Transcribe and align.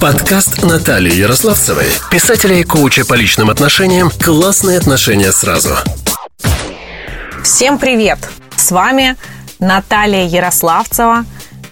Подкаст 0.00 0.62
Натальи 0.62 1.14
Ярославцевой, 1.14 1.86
писателя 2.10 2.56
и 2.56 2.64
коуча 2.64 3.04
по 3.04 3.14
личным 3.14 3.50
отношениям 3.50 4.10
«Классные 4.10 4.78
отношения 4.78 5.32
сразу». 5.32 5.76
Всем 7.42 7.78
привет! 7.78 8.18
С 8.56 8.70
вами 8.70 9.16
Наталья 9.58 10.26
Ярославцева, 10.26 11.24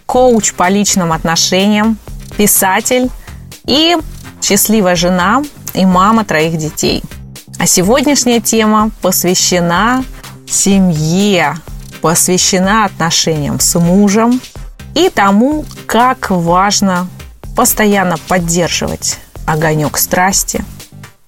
коуч 0.06 0.54
по 0.54 0.68
личным 0.68 1.12
отношениям, 1.12 1.98
писатель 2.36 3.10
и 3.66 3.96
счастливая 4.40 4.96
жена 4.96 5.42
и 5.74 5.84
мама 5.84 6.24
троих 6.24 6.56
детей. 6.56 7.02
А 7.58 7.66
сегодняшняя 7.66 8.40
тема 8.40 8.90
посвящена 9.02 10.04
семье, 10.48 11.56
посвящена 12.00 12.86
отношениям 12.86 13.60
с 13.60 13.78
мужем 13.78 14.40
и 14.94 15.08
тому, 15.08 15.64
как 15.86 16.30
важно 16.30 17.08
постоянно 17.56 18.16
поддерживать 18.28 19.18
огонек 19.46 19.98
страсти 19.98 20.64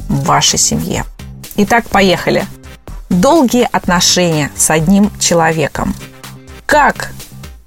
в 0.09 0.25
вашей 0.25 0.59
семье. 0.59 1.05
Итак, 1.57 1.87
поехали. 1.89 2.47
Долгие 3.09 3.69
отношения 3.71 4.51
с 4.57 4.71
одним 4.71 5.11
человеком. 5.19 5.95
Как 6.67 7.13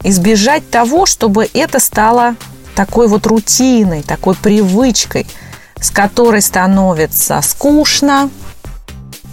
избежать 0.04 0.70
того, 0.70 1.06
чтобы 1.06 1.50
это 1.54 1.80
стало 1.80 2.36
такой 2.76 3.08
вот 3.08 3.26
рутиной, 3.26 4.04
такой 4.04 4.36
привычкой, 4.36 5.26
с 5.80 5.90
которой 5.90 6.42
становится 6.42 7.42
скучно, 7.42 8.30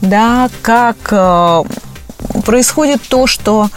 да, 0.01 0.51
как 0.63 0.97
э, 1.11 1.65
происходит 2.45 3.03
то, 3.03 3.27
что 3.27 3.71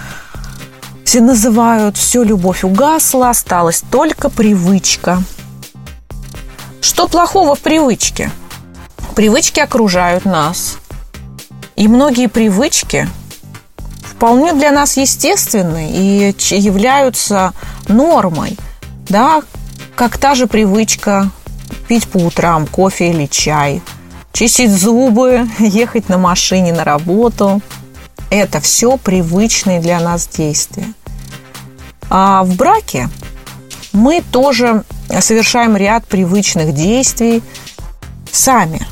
все 1.04 1.22
называют 1.22 1.98
«все, 1.98 2.24
любовь 2.24 2.64
угасла, 2.64 3.30
осталась 3.30 3.84
только 3.90 4.30
привычка». 4.30 5.24
Что 6.98 7.08
плохого 7.08 7.54
в 7.54 7.60
привычке? 7.60 8.32
Привычки 9.16 9.60
окружают 9.60 10.26
нас. 10.26 10.80
И 11.76 11.88
многие 11.88 12.26
привычки 12.26 13.08
вполне 14.02 14.52
для 14.54 14.72
нас 14.72 14.98
естественны 14.98 15.92
и 15.92 16.36
являются 16.56 17.54
нормой. 17.88 18.58
Да, 19.10 19.44
как 19.94 20.18
та 20.18 20.34
же 20.34 20.48
привычка 20.48 21.30
пить 21.88 22.08
по 22.08 22.18
утрам 22.18 22.66
кофе 22.66 23.12
или 23.12 23.28
чай, 23.28 23.84
чистить 24.34 24.72
зубы, 24.72 25.48
ехать 25.60 26.10
на 26.10 26.18
машине 26.18 26.74
на 26.74 26.84
работу. 26.84 27.62
Это 28.32 28.60
все 28.60 28.98
привычные 28.98 29.82
для 29.82 30.00
нас 30.00 30.28
действия. 30.28 30.92
А 32.10 32.42
в 32.42 32.56
браке 32.56 33.08
мы 33.98 34.24
тоже 34.32 34.84
совершаем 35.20 35.76
ряд 35.76 36.06
привычных 36.06 36.74
действий 36.74 37.42
сами. 38.32 38.86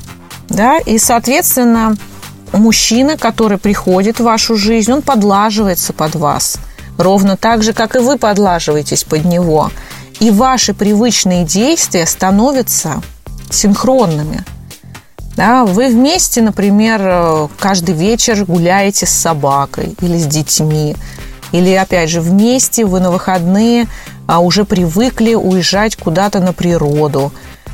Да? 0.50 0.80
И, 0.80 0.97
соответственно, 0.97 1.95
мужчина, 2.52 3.17
который 3.17 3.58
приходит 3.58 4.20
в 4.20 4.23
вашу 4.23 4.56
жизнь, 4.58 4.92
он 4.92 5.02
подлаживается 5.02 5.94
под 5.94 6.16
вас. 6.16 6.58
Ровно 6.97 7.38
так 7.38 7.62
же, 7.62 7.73
как 7.73 7.95
и 7.95 8.00
вы 8.00 8.17
подлаживаетесь 8.17 9.03
под 9.03 9.25
него. 9.25 9.70
И 10.20 10.31
ваши 10.31 10.73
привычные 10.73 11.45
действия 11.45 12.06
становятся 12.06 13.02
синхронными. 13.50 14.44
Да, 15.36 15.66
вы 15.66 15.90
вместе, 15.90 16.42
например, 16.42 17.50
каждый 17.59 17.94
вечер 17.94 18.45
гуляете 18.45 19.06
с 19.06 19.12
собакой 19.12 19.95
или 20.02 20.17
с 20.17 20.25
детьми. 20.25 20.95
Или, 21.52 21.73
опять 21.73 22.09
же, 22.09 22.22
вместе 22.22 22.86
вы 22.86 23.02
на 23.02 23.12
выходные 23.12 23.88
а 24.28 24.40
уже 24.40 24.66
привыкли 24.66 25.34
уезжать 25.34 25.95
куда-то 25.95 26.40
на 26.40 26.54
природу, 26.54 27.31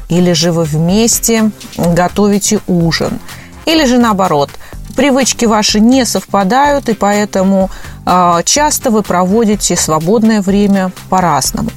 или 0.09 0.33
же 0.33 0.51
вы 0.51 0.63
вместе 0.63 1.51
готовите 1.77 2.59
ужин, 2.67 3.19
или 3.65 3.85
же 3.85 3.97
наоборот, 3.97 4.49
привычки 4.95 5.45
ваши 5.45 5.79
не 5.79 6.05
совпадают, 6.05 6.89
и 6.89 6.93
поэтому 6.93 7.69
э, 8.05 8.41
часто 8.45 8.91
вы 8.91 9.03
проводите 9.03 9.75
свободное 9.75 10.41
время 10.41 10.91
по-разному, 11.09 11.71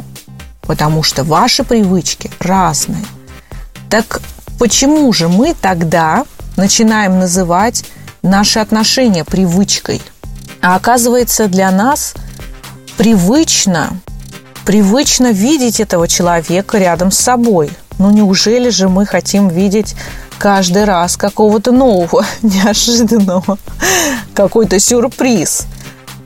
потому 0.63 1.03
что 1.03 1.25
ваши 1.25 1.65
привычки 1.65 2.31
разные. 2.41 3.05
Так 3.89 4.21
почему 4.59 5.13
же 5.13 5.29
мы 5.29 5.55
тогда 5.55 6.25
начинаем 6.57 7.19
называть 7.21 7.85
наши 8.23 8.59
отношения 8.59 9.25
привычкой? 9.25 10.03
А 10.61 10.77
оказывается, 10.77 11.47
для 11.47 11.71
нас 11.71 12.15
привычно 12.97 14.01
привычно 14.65 15.31
видеть 15.31 15.81
этого 15.81 16.09
человека 16.09 16.79
рядом 16.79 17.11
с 17.11 17.19
собой. 17.19 17.71
Ну 17.99 18.11
неужели 18.11 18.71
же 18.71 18.89
мы 18.89 19.07
хотим 19.07 19.49
видеть 19.49 19.95
каждый 20.39 20.85
раз 20.85 21.17
какого-то 21.17 21.71
нового, 21.73 22.25
неожиданного, 22.43 23.59
какой-то 24.35 24.79
сюрприз? 24.79 25.67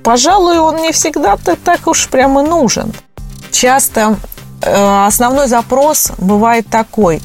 Пожалуй, 0.03 0.59
он 0.59 0.77
не 0.77 0.93
всегда-то 0.93 1.56
так 1.56 1.87
уж 1.87 2.09
прямо 2.09 2.43
нужен. 2.43 2.93
Часто 3.50 4.16
э, 4.62 5.06
основной 5.06 5.48
запрос 5.48 6.12
бывает 6.19 6.66
такой. 6.69 7.21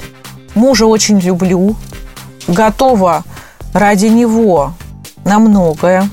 Мужа 0.55 0.85
очень 0.85 1.19
люблю, 1.19 1.75
готова 2.47 3.23
ради 3.73 4.07
него 4.07 4.73
на 5.25 5.39
многое, 5.39 6.09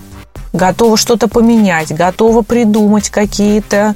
готова 0.53 0.97
что-то 0.97 1.29
поменять, 1.29 1.95
готова 1.95 2.43
придумать 2.43 3.11
какие-то 3.11 3.95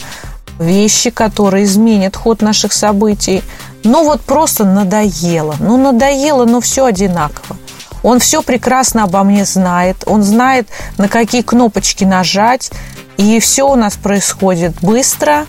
вещи, 0.58 1.10
которые 1.10 1.64
изменят 1.64 2.16
ход 2.16 2.42
наших 2.42 2.72
событий. 2.72 3.42
Ну 3.82 4.04
вот 4.04 4.20
просто 4.20 4.64
надоело. 4.64 5.56
Ну 5.58 5.76
надоело, 5.76 6.44
но 6.44 6.60
все 6.60 6.86
одинаково. 6.86 7.56
Он 8.02 8.18
все 8.18 8.42
прекрасно 8.42 9.04
обо 9.04 9.22
мне 9.22 9.44
знает. 9.44 10.04
Он 10.06 10.22
знает, 10.22 10.68
на 10.98 11.08
какие 11.08 11.42
кнопочки 11.42 12.04
нажать. 12.04 12.70
И 13.16 13.40
все 13.40 13.64
у 13.70 13.76
нас 13.76 13.96
происходит 13.96 14.74
быстро 14.82 15.46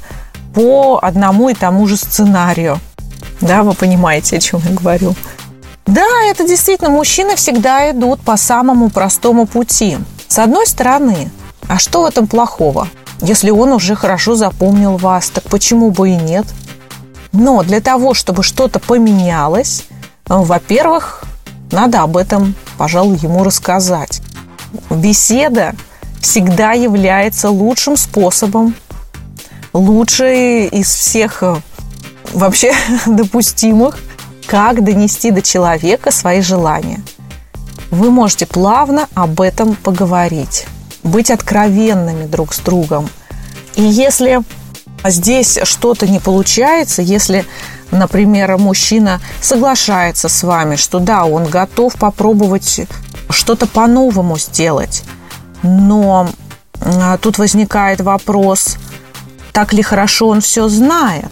по 0.53 0.99
одному 1.01 1.49
и 1.49 1.53
тому 1.53 1.85
же 1.87 1.97
сценарию. 1.97 2.79
Да, 3.41 3.63
вы 3.63 3.73
понимаете, 3.73 4.37
о 4.37 4.39
чем 4.39 4.61
я 4.67 4.71
говорю. 4.75 5.15
Да, 5.85 6.07
это 6.27 6.47
действительно, 6.47 6.89
мужчины 6.89 7.35
всегда 7.35 7.91
идут 7.91 8.21
по 8.21 8.37
самому 8.37 8.89
простому 8.89 9.45
пути. 9.45 9.97
С 10.27 10.39
одной 10.39 10.65
стороны, 10.65 11.29
а 11.67 11.77
что 11.77 12.03
в 12.03 12.05
этом 12.05 12.27
плохого? 12.27 12.87
Если 13.21 13.49
он 13.49 13.71
уже 13.71 13.95
хорошо 13.95 14.35
запомнил 14.35 14.97
вас, 14.97 15.29
так 15.29 15.43
почему 15.45 15.91
бы 15.91 16.09
и 16.09 16.15
нет? 16.15 16.45
Но 17.31 17.63
для 17.63 17.81
того, 17.81 18.13
чтобы 18.13 18.43
что-то 18.43 18.79
поменялось, 18.79 19.85
э, 20.27 20.33
во-первых, 20.33 21.23
надо 21.71 22.01
об 22.01 22.17
этом, 22.17 22.55
пожалуй, 22.77 23.17
ему 23.17 23.43
рассказать. 23.43 24.21
Беседа 24.89 25.75
всегда 26.19 26.73
является 26.73 27.49
лучшим 27.49 27.97
способом, 27.97 28.75
лучшей 29.73 30.67
из 30.67 30.93
всех 30.93 31.41
э, 31.43 31.55
вообще 32.33 32.73
допустимых, 33.05 33.97
как 34.45 34.83
донести 34.83 35.31
до 35.31 35.41
человека 35.41 36.11
свои 36.11 36.41
желания. 36.41 37.01
Вы 37.91 38.11
можете 38.11 38.45
плавно 38.45 39.07
об 39.13 39.41
этом 39.41 39.75
поговорить 39.75 40.65
быть 41.05 41.31
откровенными 41.31 42.25
друг 42.25 42.53
с 42.53 42.59
другом. 42.59 43.07
И 43.75 43.83
если 43.83 44.41
здесь 45.05 45.59
что-то 45.63 46.07
не 46.07 46.19
получается, 46.19 47.01
если, 47.01 47.45
например, 47.91 48.57
мужчина 48.57 49.21
соглашается 49.39 50.27
с 50.27 50.43
вами, 50.43 50.75
что 50.75 50.99
да, 50.99 51.25
он 51.25 51.45
готов 51.45 51.93
попробовать 51.95 52.81
что-то 53.29 53.67
по-новому 53.67 54.37
сделать, 54.37 55.03
но 55.61 56.29
а, 56.81 57.17
тут 57.17 57.37
возникает 57.37 58.01
вопрос, 58.01 58.77
так 59.53 59.73
ли 59.73 59.81
хорошо 59.83 60.27
он 60.27 60.41
все 60.41 60.67
знает. 60.67 61.31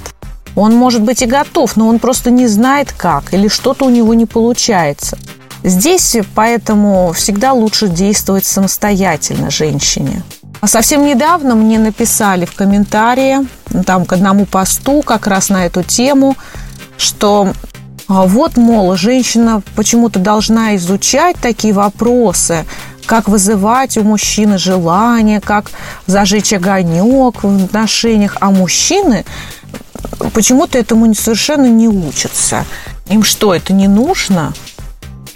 Он 0.55 0.75
может 0.75 1.01
быть 1.01 1.23
и 1.23 1.25
готов, 1.25 1.75
но 1.77 1.87
он 1.87 1.97
просто 1.97 2.29
не 2.29 2.45
знает 2.45 2.91
как, 2.91 3.33
или 3.33 3.47
что-то 3.47 3.85
у 3.85 3.89
него 3.89 4.13
не 4.13 4.27
получается– 4.27 5.17
Здесь 5.63 6.17
поэтому 6.35 7.13
всегда 7.13 7.53
лучше 7.53 7.87
действовать 7.87 8.45
самостоятельно 8.45 9.49
женщине. 9.49 10.23
А 10.59 10.67
совсем 10.67 11.05
недавно 11.05 11.55
мне 11.55 11.79
написали 11.79 12.45
в 12.45 12.53
комментарии, 12.53 13.39
там 13.85 14.05
к 14.05 14.13
одному 14.13 14.45
посту 14.45 15.01
как 15.01 15.27
раз 15.27 15.49
на 15.49 15.65
эту 15.65 15.83
тему, 15.83 16.37
что 16.97 17.53
а, 18.07 18.23
вот, 18.25 18.57
мол, 18.57 18.95
женщина 18.95 19.61
почему-то 19.75 20.19
должна 20.19 20.75
изучать 20.75 21.37
такие 21.41 21.73
вопросы, 21.73 22.65
как 23.05 23.27
вызывать 23.27 23.97
у 23.97 24.03
мужчины 24.03 24.57
желание, 24.57 25.41
как 25.41 25.71
зажечь 26.07 26.53
огонек 26.53 27.43
в 27.43 27.65
отношениях, 27.65 28.37
а 28.39 28.51
мужчины 28.51 29.25
почему-то 30.33 30.77
этому 30.77 31.13
совершенно 31.13 31.67
не 31.67 31.87
учатся. 31.87 32.65
Им 33.07 33.23
что, 33.23 33.53
это 33.53 33.73
не 33.73 33.87
нужно? 33.87 34.53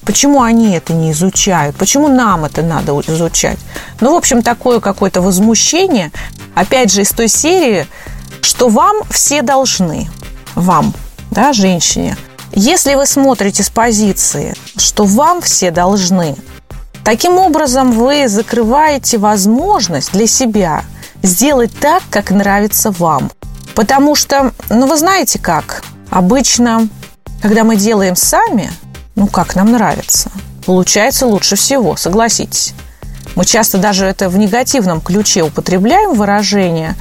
Почему 0.08 0.42
они 0.42 0.72
это 0.74 0.94
не 0.94 1.12
изучают? 1.12 1.76
Почему 1.76 2.08
нам 2.08 2.46
это 2.46 2.62
надо 2.62 2.94
изучать? 3.02 3.60
Ну, 4.00 4.14
в 4.14 4.16
общем, 4.16 4.42
такое 4.42 4.80
какое-то 4.80 5.22
возмущение, 5.22 6.12
опять 6.56 6.94
же, 6.94 7.02
из 7.02 7.10
той 7.10 7.28
серии, 7.28 7.86
что 8.40 8.70
вам 8.70 8.96
все 9.10 9.42
должны. 9.42 10.10
Вам. 10.56 10.94
да, 11.30 11.52
женщине. 11.52 12.16
Если 12.54 12.96
вы 12.96 13.06
смотрите 13.06 13.64
с 13.64 13.70
позиции, 13.70 14.56
что 14.78 15.04
вам 15.04 15.42
все 15.42 15.72
должны, 15.72 16.38
таким 17.04 17.38
образом 17.38 17.92
вы 17.92 18.30
закрываете 18.30 19.18
возможность 19.18 20.14
для 20.14 20.26
себя 20.26 20.86
сделать 21.22 21.78
так, 21.82 22.02
как 22.10 22.32
нравится 22.32 22.92
вам. 22.92 23.30
Потому 23.76 24.16
что, 24.16 24.54
ну 24.70 24.88
вы 24.88 24.98
знаете 24.98 25.38
как, 25.38 25.84
обычно, 26.10 26.88
когда 27.42 27.66
мы 27.66 27.76
делаем 27.76 28.16
сами, 28.16 28.72
ну 29.18 29.28
как 29.28 29.56
нам 29.56 29.72
нравится, 29.72 30.32
получается 30.66 31.26
лучше 31.26 31.56
всего, 31.56 31.98
согласитесь. 31.98 32.74
Мы 33.36 33.46
часто 33.46 33.80
даже 33.80 34.06
это 34.06 34.30
в 34.30 34.38
негативном 34.38 35.02
ключе 35.02 35.44
употребляем 35.44 36.14
выражение 36.14 36.96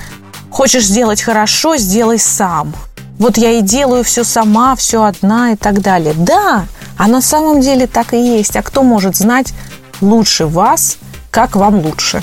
«хочешь 0.51 0.87
сделать 0.87 1.23
хорошо, 1.23 1.77
сделай 1.77 2.19
сам». 2.19 2.75
Вот 3.19 3.39
я 3.39 3.53
и 3.53 3.63
делаю 3.63 4.03
все 4.03 4.25
сама, 4.25 4.77
все 4.77 5.05
одна 5.05 5.53
и 5.53 5.57
так 5.57 5.81
далее. 5.81 6.15
Да, 6.15 6.67
а 6.99 7.07
на 7.07 7.21
самом 7.21 7.61
деле 7.61 7.87
так 7.87 8.13
и 8.13 8.37
есть. 8.39 8.57
А 8.57 8.63
кто 8.63 8.83
может 8.83 9.17
знать 9.17 9.55
лучше 10.01 10.47
вас, 10.47 10.99
как 11.31 11.57
вам 11.57 11.81
лучше? 11.81 12.23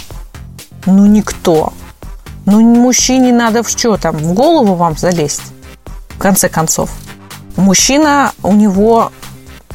Ну, 0.85 1.05
никто. 1.07 1.73
Ну, 2.45 2.61
мужчине 2.61 3.31
надо 3.31 3.63
в 3.63 3.69
что 3.69 3.97
там, 3.97 4.17
в 4.17 4.33
голову 4.33 4.75
вам 4.75 4.97
залезть, 4.97 5.41
в 6.09 6.17
конце 6.19 6.49
концов. 6.49 6.91
Мужчина, 7.55 8.33
у 8.43 8.53
него 8.53 9.11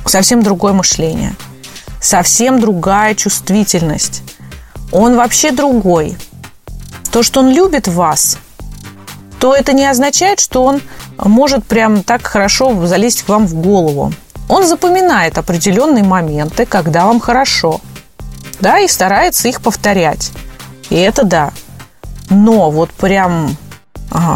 совсем 0.08 0.42
другое 0.42 0.72
мышление, 0.72 1.34
совсем 2.00 2.60
другая 2.60 3.14
чувствительность. 3.14 4.22
Он 4.92 5.16
вообще 5.16 5.52
другой. 5.52 6.16
То, 7.12 7.22
что 7.22 7.40
он 7.40 7.50
любит 7.50 7.88
вас, 7.88 8.38
то 9.38 9.54
это 9.54 9.72
не 9.72 9.86
означает, 9.86 10.40
что 10.40 10.64
он 10.64 10.80
может 11.18 11.64
прям 11.64 12.02
так 12.02 12.26
хорошо 12.26 12.86
залезть 12.86 13.22
к 13.22 13.28
вам 13.28 13.46
в 13.46 13.54
голову. 13.54 14.12
Он 14.48 14.66
запоминает 14.66 15.36
определенные 15.38 16.04
моменты, 16.04 16.64
когда 16.64 17.06
вам 17.06 17.20
хорошо, 17.20 17.80
да, 18.60 18.78
и 18.80 18.88
старается 18.88 19.48
их 19.48 19.60
повторять. 19.60 20.32
И 20.90 20.96
это 20.96 21.24
да. 21.24 21.52
Но 22.30 22.70
вот 22.70 22.90
прям 22.90 23.56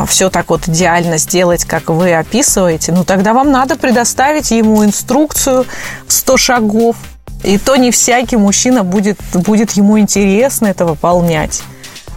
все 0.06 0.28
так 0.28 0.50
вот 0.50 0.68
идеально 0.68 1.18
сделать, 1.18 1.64
как 1.64 1.88
вы 1.88 2.14
описываете, 2.14 2.92
ну 2.92 3.04
тогда 3.04 3.32
вам 3.32 3.50
надо 3.50 3.76
предоставить 3.76 4.50
ему 4.50 4.84
инструкцию 4.84 5.66
в 6.06 6.12
100 6.12 6.36
шагов. 6.36 6.96
И 7.42 7.58
то 7.58 7.74
не 7.76 7.90
всякий 7.90 8.36
мужчина 8.36 8.84
будет, 8.84 9.18
будет 9.32 9.72
ему 9.72 9.98
интересно 9.98 10.66
это 10.66 10.86
выполнять. 10.86 11.62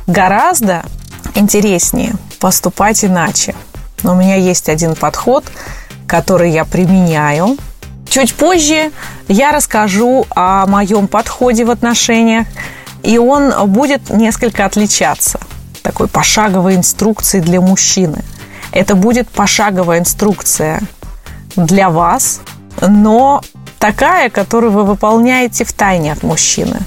Гораздо 0.05 0.83
интереснее 1.33 2.13
поступать 2.39 3.03
иначе. 3.03 3.55
Но 4.03 4.13
у 4.13 4.15
меня 4.15 4.35
есть 4.35 4.69
один 4.69 4.93
подход, 4.93 5.45
который 6.05 6.51
я 6.51 6.63
применяю. 6.63 7.57
Чуть 8.07 8.35
позже 8.35 8.91
я 9.27 9.51
расскажу 9.51 10.27
о 10.29 10.67
моем 10.67 11.07
подходе 11.07 11.65
в 11.65 11.71
отношениях, 11.71 12.45
и 13.01 13.17
он 13.17 13.51
будет 13.71 14.09
несколько 14.11 14.65
отличаться– 14.65 15.39
такой 15.85 16.07
пошаговой 16.07 16.75
инструкции 16.75 17.39
для 17.39 17.61
мужчины. 17.61 18.23
Это 18.71 18.95
будет 18.95 19.29
пошаговая 19.29 19.99
инструкция 19.99 20.81
для 21.55 21.91
вас, 21.91 22.41
но 22.81 23.43
такая, 23.77 24.31
которую 24.31 24.71
вы 24.71 24.83
выполняете 24.83 25.63
в 25.63 25.71
тайне 25.73 26.11
от 26.11 26.23
мужчины. 26.23 26.79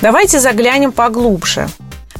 Давайте 0.00 0.40
заглянем 0.40 0.90
поглубже. 0.90 1.68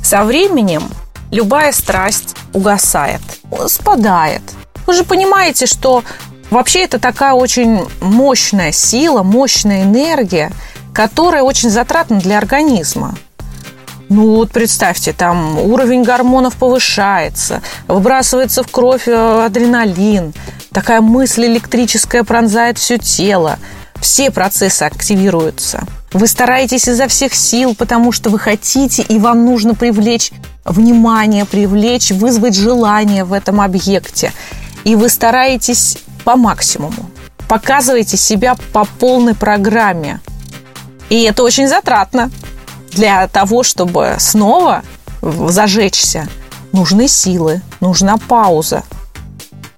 Со 0.02 0.22
временем 0.22 0.84
любая 1.32 1.72
страсть 1.72 2.37
угасает, 2.52 3.20
спадает. 3.66 4.43
Вы 4.87 4.94
же 4.94 5.02
понимаете, 5.02 5.66
что 5.66 6.05
вообще 6.50 6.84
это 6.84 7.00
такая 7.00 7.32
очень 7.32 7.81
мощная 8.00 8.70
сила, 8.70 9.25
мощная 9.25 9.82
энергия, 9.82 10.52
которая 10.93 11.43
очень 11.43 11.70
затратна 11.70 12.20
для 12.20 12.38
организма. 12.38 13.16
Ну 14.09 14.37
вот 14.37 14.51
представьте, 14.51 15.12
там 15.12 15.59
уровень 15.59 16.03
гормонов 16.03 16.56
повышается, 16.56 17.62
выбрасывается 17.89 18.62
в 18.62 18.71
кровь 18.71 19.09
э, 19.09 19.45
адреналин, 19.45 20.35
такая 20.73 21.01
мысль 21.01 21.47
электрическая 21.47 22.23
пронзает 22.23 22.79
все 22.79 22.99
тело, 22.99 23.59
все 24.01 24.31
процессы 24.31 24.83
активируются. 24.83 25.85
Вы 26.12 26.27
стараетесь 26.27 26.87
изо 26.87 27.09
всех 27.09 27.35
сил, 27.35 27.75
потому 27.75 28.12
что 28.12 28.31
вы 28.31 28.39
хотите, 28.39 29.03
и 29.03 29.19
вам 29.19 29.45
нужно 29.45 29.75
привлечь 29.75 30.31
внимание, 30.65 31.45
привлечь, 31.45 32.11
вызвать 32.11 32.55
желание 32.55 33.25
в 33.25 33.33
этом 33.33 33.61
объекте. 33.61 34.33
И 34.85 34.97
вы 34.97 35.09
стараетесь 35.09 35.99
по 36.25 36.37
максимуму. 36.37 37.11
Показываете 37.49 38.17
себя 38.17 38.55
по 38.73 38.85
полной 38.85 39.35
программе. 39.35 40.21
И 41.09 41.23
это 41.23 41.43
очень 41.43 41.69
затратно 41.69 42.31
для 42.94 43.26
того, 43.29 43.62
чтобы 43.62 44.17
снова 44.19 44.82
зажечься, 45.20 46.29
нужны 46.73 47.08
силы, 47.08 47.61
нужна 47.81 48.17
пауза. 48.17 48.82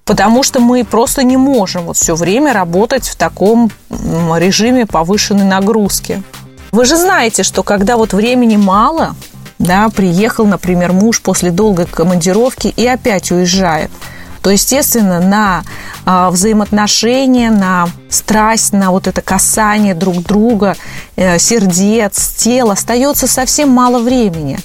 Потому 0.05 0.43
что 0.43 0.61
мы 0.61 0.85
просто 0.85 1.25
не 1.25 1.37
можем 1.37 1.87
вот 1.87 1.97
все 1.97 2.15
время 2.15 2.53
работать 2.53 3.09
в 3.09 3.17
таком 3.17 3.73
режиме 3.91 4.87
повышенной 4.87 5.45
нагрузки. 5.45 6.23
Вы 6.71 6.85
же 6.85 6.97
знаете, 6.97 7.43
что 7.43 7.63
когда 7.63 7.97
вот 7.97 8.13
времени 8.13 8.57
мало, 8.57 9.17
да, 9.59 9.89
приехал, 9.89 10.47
например, 10.47 10.93
муж 10.93 11.21
после 11.23 11.51
долгой 11.51 11.87
командировки 11.87 12.69
и 12.69 12.87
опять 12.87 13.33
уезжает– 13.33 13.91
то, 14.47 14.51
естественно, 14.51 15.19
на 15.19 15.65
а, 16.05 16.31
взаимоотношения, 16.31 17.51
на 17.51 17.89
страсть, 18.09 18.73
на 18.73 18.93
вот 18.93 19.09
это 19.09 19.21
касание 19.21 19.93
друг 19.93 20.23
друга, 20.23 20.77
э, 21.17 21.37
сердец, 21.41 22.29
тела 22.37 22.75
остается 22.75 23.27
совсем 23.27 23.71
мало 23.71 23.99
времени. 23.99 24.61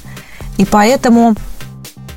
И 0.58 0.66
поэтому 0.66 1.34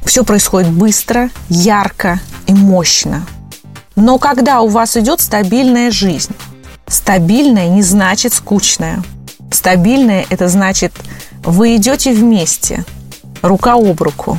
все 0.04 0.24
происходит 0.24 0.72
быстро, 0.72 1.30
ярко 1.48 2.20
и 2.46 2.52
мощно. 2.52 3.24
Но 3.96 4.18
когда 4.18 4.60
у 4.60 4.68
вас 4.68 4.98
идет 4.98 5.22
стабильная 5.22 5.90
жизнь, 5.90 6.34
стабильная 6.86 7.68
не 7.68 7.80
значит 7.80 8.34
скучная. 8.34 9.02
Стабильная– 9.50 10.26
это 10.28 10.48
значит, 10.48 10.92
вы 11.42 11.76
идете 11.76 12.12
вместе, 12.12 12.84
рука 13.40 13.72
об 13.72 14.02
руку, 14.02 14.36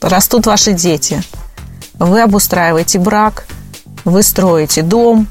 растут 0.00 0.46
ваши 0.46 0.72
дети– 0.72 1.22
вы 2.00 2.22
обустраиваете 2.22 2.98
брак, 2.98 3.44
вы 4.04 4.22
строите 4.22 4.82
дом, 4.82 5.28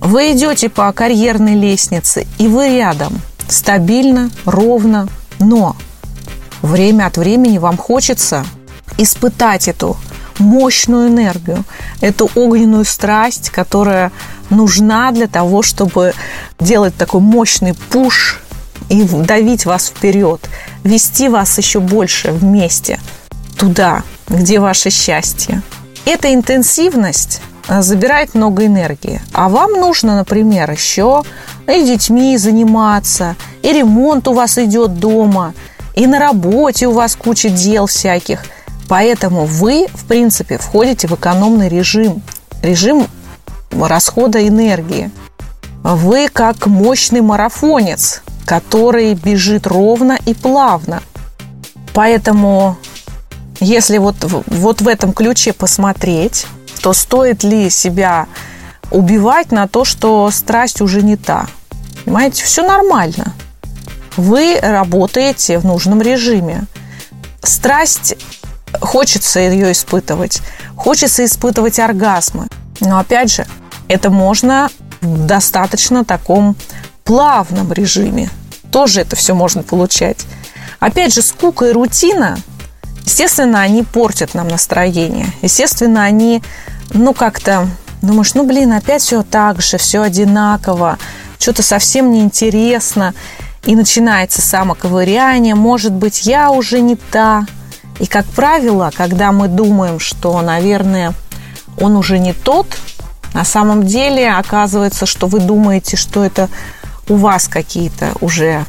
вы 0.00 0.32
идете 0.32 0.68
по 0.68 0.90
карьерной 0.92 1.54
лестнице, 1.54 2.26
и 2.38 2.46
вы 2.46 2.76
рядом, 2.76 3.20
стабильно, 3.48 4.30
ровно, 4.46 5.08
но 5.38 5.76
время 6.62 7.06
от 7.06 7.18
времени 7.18 7.58
вам 7.58 7.76
хочется 7.76 8.46
испытать 8.96 9.68
эту 9.68 9.96
мощную 10.38 11.08
энергию, 11.08 11.64
эту 12.00 12.30
огненную 12.34 12.84
страсть, 12.84 13.50
которая 13.50 14.12
нужна 14.50 15.10
для 15.10 15.26
того, 15.26 15.62
чтобы 15.62 16.14
делать 16.60 16.96
такой 16.96 17.20
мощный 17.20 17.74
пуш 17.74 18.40
и 18.88 19.02
давить 19.02 19.66
вас 19.66 19.88
вперед, 19.88 20.48
вести 20.84 21.28
вас 21.28 21.58
еще 21.58 21.80
больше 21.80 22.30
вместе 22.30 23.00
туда, 23.56 24.02
где 24.28 24.60
ваше 24.60 24.90
счастье. 24.90 25.62
Эта 26.06 26.34
интенсивность 26.34 27.40
э, 27.68 27.80
забирает 27.82 28.34
много 28.34 28.66
энергии. 28.66 29.22
А 29.32 29.48
вам 29.48 29.72
нужно, 29.72 30.16
например, 30.16 30.70
еще 30.70 31.22
и 31.66 31.82
детьми 31.82 32.36
заниматься, 32.36 33.36
и 33.62 33.72
ремонт 33.72 34.28
у 34.28 34.34
вас 34.34 34.58
идет 34.58 34.98
дома, 34.98 35.54
и 35.94 36.06
на 36.06 36.18
работе 36.18 36.88
у 36.88 36.92
вас 36.92 37.16
куча 37.16 37.48
дел 37.48 37.86
всяких. 37.86 38.44
Поэтому 38.88 39.46
вы, 39.46 39.86
в 39.94 40.04
принципе, 40.06 40.58
входите 40.58 41.08
в 41.08 41.14
экономный 41.14 41.68
режим, 41.68 42.22
режим 42.62 43.06
расхода 43.70 44.46
энергии. 44.46 45.10
Вы 45.82 46.28
как 46.28 46.66
мощный 46.66 47.22
марафонец, 47.22 48.22
который 48.44 49.14
бежит 49.14 49.66
ровно 49.66 50.18
и 50.26 50.34
плавно. 50.34 51.02
Поэтому 51.94 52.76
если 53.60 53.98
вот, 53.98 54.16
вот 54.20 54.80
в 54.80 54.88
этом 54.88 55.12
ключе 55.12 55.52
посмотреть, 55.52 56.46
то 56.82 56.92
стоит 56.92 57.44
ли 57.44 57.70
себя 57.70 58.26
убивать 58.90 59.52
на 59.52 59.68
то, 59.68 59.84
что 59.84 60.30
страсть 60.30 60.80
уже 60.80 61.02
не 61.02 61.16
та. 61.16 61.46
Понимаете, 62.04 62.44
все 62.44 62.66
нормально. 62.66 63.32
Вы 64.16 64.58
работаете 64.60 65.58
в 65.58 65.64
нужном 65.64 66.02
режиме. 66.02 66.64
Страсть, 67.42 68.14
хочется 68.80 69.40
ее 69.40 69.72
испытывать. 69.72 70.40
Хочется 70.76 71.24
испытывать 71.24 71.78
оргазмы. 71.78 72.46
Но 72.80 72.98
опять 72.98 73.32
же, 73.32 73.46
это 73.88 74.10
можно 74.10 74.70
в 75.00 75.26
достаточно 75.26 76.04
таком 76.04 76.56
плавном 77.04 77.72
режиме. 77.72 78.30
Тоже 78.70 79.00
это 79.00 79.16
все 79.16 79.34
можно 79.34 79.62
получать. 79.62 80.26
Опять 80.80 81.14
же, 81.14 81.22
скука 81.22 81.66
и 81.66 81.72
рутина 81.72 82.38
Естественно, 83.04 83.60
они 83.60 83.82
портят 83.82 84.34
нам 84.34 84.48
настроение. 84.48 85.26
Естественно, 85.42 86.04
они, 86.04 86.42
ну, 86.92 87.12
как-то 87.14 87.68
Думаешь, 88.04 88.34
ну, 88.34 88.44
блин, 88.44 88.74
опять 88.74 89.00
все 89.00 89.22
так 89.22 89.62
же, 89.62 89.78
все 89.78 90.02
одинаково, 90.02 90.98
что-то 91.38 91.62
совсем 91.62 92.12
неинтересно. 92.12 93.14
И 93.64 93.74
начинается 93.74 94.42
самоковыряние, 94.42 95.54
может 95.54 95.92
быть, 95.92 96.26
я 96.26 96.50
уже 96.50 96.82
не 96.82 96.96
та. 96.96 97.46
И, 97.98 98.06
как 98.06 98.26
правило, 98.26 98.90
когда 98.94 99.32
мы 99.32 99.48
думаем, 99.48 100.00
что, 100.00 100.42
наверное, 100.42 101.14
он 101.80 101.96
уже 101.96 102.18
не 102.18 102.34
тот, 102.34 102.66
на 103.32 103.44
самом 103.44 103.86
деле 103.86 104.30
оказывается, 104.32 105.06
что 105.06 105.26
вы 105.26 105.40
думаете, 105.40 105.96
что 105.96 106.22
это 106.22 106.50
у 107.08 107.14
вас 107.14 107.48
какие-то 107.48 108.12
уже 108.20 108.66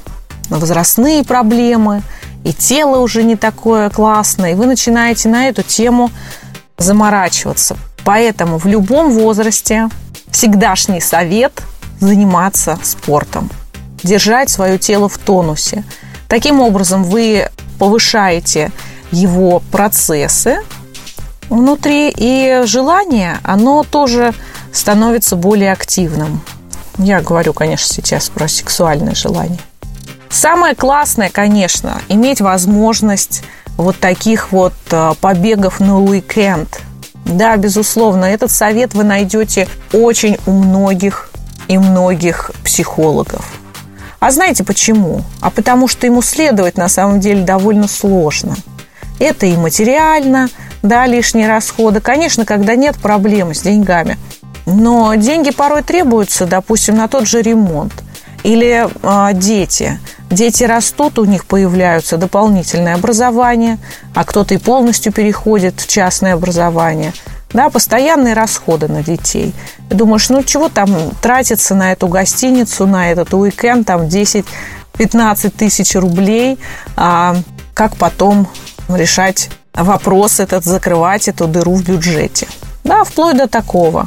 возрастные 0.49 1.25
проблемы, 1.25 2.03
и 2.45 2.53
тело 2.53 2.99
уже 2.99 3.23
не 3.23 3.35
такое 3.35 3.89
классное, 3.89 4.51
и 4.51 4.53
вы 4.53 4.67
начинаете 4.67 5.29
на 5.29 5.49
эту 5.49 5.63
тему 5.63 6.11
заморачиваться. 6.77 7.75
Поэтому 8.05 8.59
в 8.59 8.67
любом 8.67 9.11
возрасте 9.11 9.89
всегдашний 10.29 11.01
совет 11.01 11.63
заниматься 11.99 12.77
спортом, 12.83 13.49
держать 14.03 14.51
свое 14.51 14.77
тело 14.77 15.09
в 15.09 15.17
тонусе. 15.17 15.83
Таким 16.27 16.61
образом, 16.61 17.03
вы 17.03 17.49
повышаете 17.79 18.71
его 19.11 19.63
процессы 19.71 20.59
внутри, 21.49 22.13
и 22.15 22.61
желание, 22.65 23.39
оно 23.41 23.83
тоже 23.83 24.35
становится 24.71 25.35
более 25.35 25.71
активным. 25.71 26.41
Я 26.99 27.21
говорю, 27.21 27.53
конечно, 27.53 27.87
сейчас 27.87 28.29
про 28.29 28.47
сексуальное 28.47 29.15
желание. 29.15 29.59
Самое 30.35 30.75
классное, 30.75 31.29
конечно, 31.29 32.01
иметь 32.09 32.41
возможность 32.41 33.41
вот 33.77 33.97
таких 33.97 34.51
вот 34.51 34.73
э, 34.91 35.13
побегов 35.21 35.79
на 35.79 36.01
уикенд. 36.01 36.81
Да, 37.23 37.55
безусловно, 37.55 38.25
этот 38.25 38.51
совет 38.51 38.93
вы 38.93 39.05
найдете 39.05 39.69
очень 39.93 40.37
у 40.45 40.51
многих 40.51 41.29
и 41.69 41.77
многих 41.77 42.51
психологов. 42.65 43.45
А 44.19 44.29
знаете 44.29 44.65
почему? 44.65 45.21
А 45.39 45.49
потому 45.51 45.87
что 45.87 46.05
ему 46.05 46.21
следовать 46.21 46.75
на 46.75 46.89
самом 46.89 47.21
деле 47.21 47.41
довольно 47.45 47.87
сложно. 47.87 48.57
Это 49.19 49.45
и 49.45 49.55
материально, 49.55 50.49
да, 50.83 51.05
лишние 51.05 51.47
расходы. 51.47 52.01
Конечно, 52.01 52.43
когда 52.43 52.75
нет 52.75 52.97
проблемы 52.97 53.55
с 53.55 53.61
деньгами. 53.61 54.17
Но 54.65 55.15
деньги 55.15 55.51
порой 55.51 55.81
требуются, 55.81 56.45
допустим, 56.45 56.97
на 56.97 57.07
тот 57.07 57.25
же 57.25 57.41
ремонт. 57.41 57.93
Или 58.43 58.85
э, 59.01 59.33
дети. 59.33 59.97
Дети 60.35 60.65
растут, 60.65 61.17
у 61.17 61.23
них 61.23 61.45
появляются 61.45 62.17
дополнительное 62.17 62.95
образование, 62.95 63.77
а 64.13 64.25
кто-то 64.25 64.53
и 64.53 64.57
полностью 64.57 65.13
переходит 65.13 65.79
в 65.79 65.87
частное 65.87 66.33
образование. 66.33 67.13
Да, 67.53 67.69
постоянные 67.69 68.33
расходы 68.33 68.89
на 68.89 69.01
детей. 69.01 69.53
Ты 69.87 69.95
думаешь, 69.95 70.27
ну 70.27 70.43
чего 70.43 70.67
там 70.67 70.93
тратиться 71.21 71.73
на 71.73 71.93
эту 71.93 72.09
гостиницу, 72.09 72.85
на 72.85 73.13
этот 73.13 73.33
уикенд, 73.33 73.87
там 73.87 74.01
10-15 74.01 75.51
тысяч 75.51 75.95
рублей, 75.95 76.59
а 76.97 77.37
как 77.73 77.95
потом 77.95 78.49
решать 78.89 79.49
вопрос 79.73 80.41
этот, 80.41 80.65
закрывать 80.65 81.29
эту 81.29 81.47
дыру 81.47 81.75
в 81.75 81.85
бюджете. 81.85 82.45
Да, 82.83 83.05
вплоть 83.05 83.37
до 83.37 83.47
такого. 83.47 84.05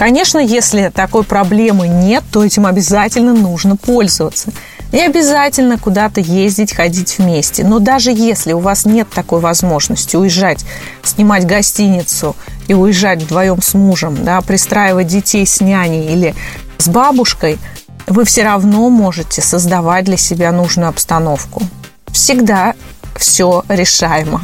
Конечно, 0.00 0.38
если 0.38 0.88
такой 0.88 1.24
проблемы 1.24 1.86
нет, 1.86 2.24
то 2.32 2.42
этим 2.42 2.64
обязательно 2.64 3.34
нужно 3.34 3.76
пользоваться. 3.76 4.50
Не 4.92 5.04
обязательно 5.04 5.76
куда-то 5.76 6.22
ездить, 6.22 6.72
ходить 6.74 7.18
вместе. 7.18 7.64
Но 7.64 7.80
даже 7.80 8.10
если 8.10 8.54
у 8.54 8.60
вас 8.60 8.86
нет 8.86 9.10
такой 9.10 9.40
возможности 9.40 10.16
уезжать, 10.16 10.64
снимать 11.02 11.44
гостиницу 11.44 12.34
и 12.66 12.72
уезжать 12.72 13.22
вдвоем 13.22 13.60
с 13.60 13.74
мужем, 13.74 14.24
да, 14.24 14.40
пристраивать 14.40 15.06
детей 15.06 15.46
с 15.46 15.60
няней 15.60 16.10
или 16.10 16.34
с 16.78 16.88
бабушкой, 16.88 17.58
вы 18.06 18.24
все 18.24 18.42
равно 18.42 18.88
можете 18.88 19.42
создавать 19.42 20.06
для 20.06 20.16
себя 20.16 20.50
нужную 20.50 20.88
обстановку. 20.88 21.62
Всегда 22.10 22.72
все 23.18 23.64
решаемо. 23.68 24.40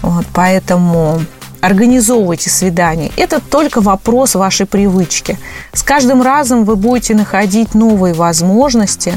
Вот, 0.00 0.26
поэтому 0.32 1.20
организовывайте 1.62 2.50
свидание. 2.50 3.12
Это 3.16 3.40
только 3.40 3.80
вопрос 3.80 4.34
вашей 4.34 4.66
привычки. 4.66 5.38
С 5.72 5.82
каждым 5.82 6.20
разом 6.20 6.64
вы 6.64 6.76
будете 6.76 7.14
находить 7.14 7.74
новые 7.74 8.14
возможности 8.14 9.14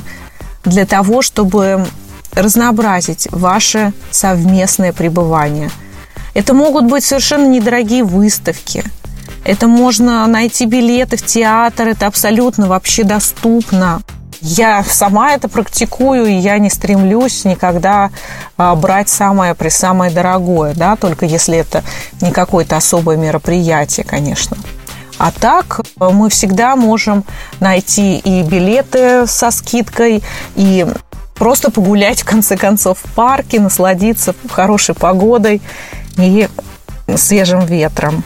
для 0.63 0.85
того, 0.85 1.23
чтобы 1.23 1.85
разнообразить 2.33 3.27
ваше 3.31 3.93
совместное 4.11 4.93
пребывание. 4.93 5.71
Это 6.35 6.53
могут 6.53 6.85
быть 6.85 7.03
совершенно 7.03 7.47
недорогие 7.47 8.03
выставки. 8.03 8.83
Это 9.43 9.67
можно 9.67 10.25
найти 10.27 10.65
билеты 10.65 11.17
в 11.17 11.25
театр, 11.25 11.87
это 11.87 12.05
абсолютно 12.05 12.67
вообще 12.67 13.03
доступно. 13.03 14.01
Я 14.47 14.83
сама 14.83 15.31
это 15.31 15.49
практикую, 15.49 16.27
и 16.27 16.33
я 16.33 16.59
не 16.59 16.69
стремлюсь 16.69 17.45
никогда 17.45 18.11
а, 18.57 18.75
брать 18.75 19.09
самое 19.09 19.55
при 19.55 19.69
самое 19.69 20.11
дорогое, 20.11 20.75
да, 20.75 20.95
только 20.95 21.25
если 21.25 21.57
это 21.57 21.83
не 22.21 22.31
какое-то 22.31 22.77
особое 22.77 23.17
мероприятие, 23.17 24.05
конечно. 24.05 24.55
А 25.17 25.31
так 25.31 25.79
э, 25.79 26.09
мы 26.09 26.29
всегда 26.29 26.75
можем 26.75 27.23
найти 27.59 28.19
и 28.19 28.43
билеты 28.43 29.25
со 29.25 29.49
скидкой, 29.49 30.21
и 30.55 30.85
просто 31.33 31.71
погулять, 31.71 32.21
в 32.21 32.25
конце 32.25 32.55
концов, 32.55 32.99
в 33.03 33.15
парке, 33.15 33.59
насладиться 33.59 34.35
хорошей 34.51 34.93
погодой 34.93 35.59
и 36.17 36.47
свежим 37.15 37.65
ветром. 37.65 38.23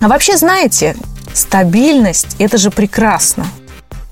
А 0.00 0.08
вообще, 0.08 0.36
знаете, 0.36 0.96
стабильность– 1.32 2.36
это 2.38 2.58
же 2.58 2.70
прекрасно. 2.70 3.46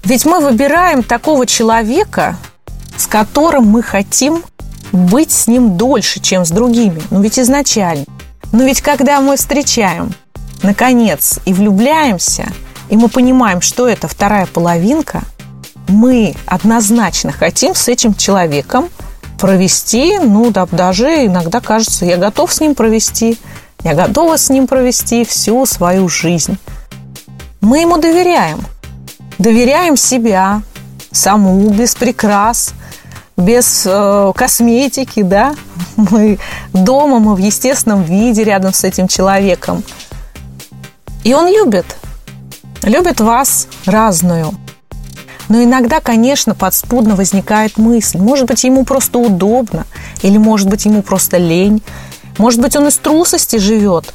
Ведь 0.05 0.25
мы 0.25 0.41
выбираем 0.41 1.03
такого 1.03 1.47
человека, 1.47 2.37
с 2.97 3.07
которым 3.07 3.67
мы 3.67 3.83
хотим 3.83 4.43
быть 4.93 5.31
с 5.31 5.47
ним 5.47 5.77
дольше, 5.77 6.21
чем 6.21 6.45
с 6.45 6.51
другими. 6.51 7.03
Ну 7.11 7.21
ведь 7.21 7.39
изначально. 7.39 8.07
Но 8.53 8.65
ведь 8.65 8.81
когда 8.81 9.21
мы 9.21 9.37
встречаем, 9.37 10.13
наконец, 10.63 11.39
и 11.45 11.53
влюбляемся, 11.53 12.49
и 12.89 12.97
мы 12.97 13.09
понимаем, 13.09 13.61
что 13.61 13.89
это 13.89 14.09
вторая 14.09 14.47
половинка, 14.47 15.23
мы 15.87 16.35
однозначно 16.47 17.31
хотим 17.31 17.75
с 17.75 17.89
этим 17.89 18.15
человеком 18.15 18.89
провести, 19.39 20.19
ну, 20.19 20.51
да, 20.51 20.67
даже 20.67 21.27
иногда 21.27 21.61
кажется, 21.61 22.05
я 22.05 22.17
готов 22.17 22.53
с 22.53 22.61
ним 22.61 22.75
провести, 22.75 23.39
я 23.85 23.95
готова 23.95 24.37
с 24.37 24.51
ним 24.51 24.67
провести 24.67 25.25
всю 25.25 25.65
свою 25.67 26.09
жизнь. 26.09 26.59
Мы 27.61 27.81
ему 27.81 27.97
доверяем– 27.99 28.61
доверяем 29.41 29.97
себя 29.97 30.63
саму, 31.11 31.71
без 31.71 31.95
прикрас, 31.95 32.75
без 33.37 33.85
э, 33.87 34.33
косметики, 34.37 35.23
да, 35.23 35.55
мы 35.97 36.39
дома, 36.73 37.19
мы 37.19 37.35
в 37.35 37.39
естественном 37.39 38.03
виде 38.03 38.45
рядом 38.45 38.73
с 38.73 38.85
этим 38.85 39.09
человеком. 39.09 39.83
И 41.25 41.35
он 41.35 41.49
любит, 41.49 41.87
любит 42.83 43.21
вас 43.21 43.67
разную. 43.87 44.53
Но 45.49 45.65
иногда, 45.65 46.01
конечно, 46.01 46.55
подспудно 46.55 47.17
возникает 47.17 47.77
мысль, 47.77 48.19
может 48.19 48.47
быть, 48.47 48.63
ему 48.63 48.85
просто 48.85 49.19
удобно, 49.19 49.87
или, 50.23 50.39
может 50.39 50.69
быть, 50.69 50.85
ему 50.85 51.03
просто 51.03 51.39
лень, 51.39 51.83
может 52.39 52.61
быть, 52.61 52.77
он 52.77 52.87
из 52.89 52.97
трусости 52.99 53.57
живет 53.57 54.13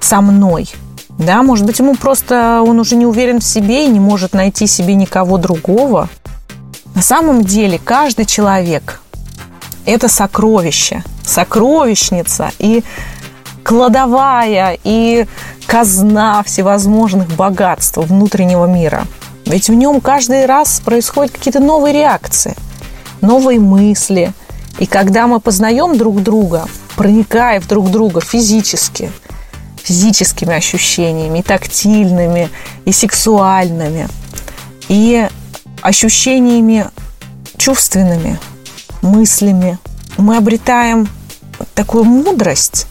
со 0.00 0.20
мной– 0.20 0.68
да, 1.18 1.42
может 1.42 1.66
быть, 1.66 1.78
ему 1.78 1.94
просто 1.94 2.62
он 2.66 2.80
уже 2.80 2.96
не 2.96 3.06
уверен 3.06 3.38
в 3.40 3.44
себе 3.44 3.86
и 3.86 3.88
не 3.88 4.00
может 4.00 4.32
найти 4.32 4.66
себе 4.66 4.94
никого 4.94 5.38
другого. 5.38 6.08
На 6.94 7.02
самом 7.02 7.44
деле 7.44 7.78
каждый 7.82 8.24
человек– 8.24 9.00
это 9.86 10.08
сокровище, 10.08 11.04
сокровищница 11.24 12.50
и 12.58 12.82
кладовая, 13.62 14.78
и 14.84 15.26
казна 15.66 16.42
всевозможных 16.42 17.28
богатств 17.28 17.98
внутреннего 17.98 18.66
мира. 18.66 19.06
Ведь 19.46 19.68
в 19.68 19.74
нем 19.74 20.00
каждый 20.00 20.46
раз 20.46 20.80
происходят 20.84 21.32
какие-то 21.32 21.60
новые 21.60 21.92
реакции, 21.92 22.56
новые 23.20 23.60
мысли. 23.60 24.32
И 24.78 24.86
когда 24.86 25.26
мы 25.26 25.40
познаем 25.40 25.96
друг 25.96 26.22
друга, 26.22 26.66
проникая 26.96 27.60
в 27.60 27.68
друг 27.68 27.90
друга 27.90 28.20
физически– 28.20 29.10
физическими 29.82 30.54
ощущениями, 30.54 31.40
и 31.40 31.42
тактильными, 31.42 32.50
и 32.84 32.92
сексуальными, 32.92 34.08
и 34.88 35.28
ощущениями 35.80 36.86
чувственными, 37.56 38.38
мыслями. 39.02 39.78
Мы 40.16 40.36
обретаем 40.36 41.08
такую 41.74 42.04
мудрость, 42.04 42.86